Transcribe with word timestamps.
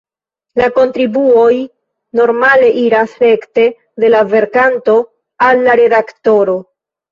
La 0.61 0.69
kontribuoj 0.77 1.57
normale 2.21 2.71
iras 2.85 3.15
rekte 3.27 3.67
de 4.07 4.11
la 4.17 4.25
verkanto 4.33 4.99
al 5.51 5.65
la 5.71 5.79
redaktoro. 5.85 6.61